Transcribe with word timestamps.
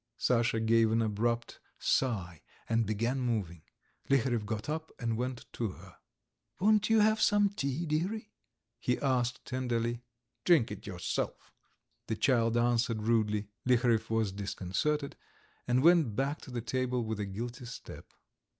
Sasha 0.17 0.59
gave 0.59 0.91
an 0.91 0.99
abrupt 1.03 1.59
sigh 1.77 2.41
and 2.67 2.87
began 2.87 3.19
moving. 3.19 3.61
Liharev 4.09 4.47
got 4.47 4.67
up 4.67 4.91
and 4.97 5.15
went 5.15 5.45
to 5.53 5.73
her. 5.73 5.97
"Won't 6.59 6.89
you 6.89 7.01
have 7.01 7.21
some 7.21 7.49
tea, 7.49 7.85
dearie?" 7.85 8.31
he 8.79 8.97
asked 8.97 9.45
tenderly. 9.45 10.01
"Drink 10.43 10.71
it 10.71 10.87
yourself," 10.87 11.51
the 12.07 12.15
child 12.15 12.57
answered 12.57 13.03
rudely. 13.03 13.49
Liharev 13.63 14.09
was 14.09 14.31
disconcerted, 14.31 15.17
and 15.67 15.83
went 15.83 16.15
back 16.15 16.41
to 16.41 16.49
the 16.49 16.61
table 16.61 17.05
with 17.05 17.19
a 17.19 17.27
guilty 17.27 17.65
step. 17.65 18.11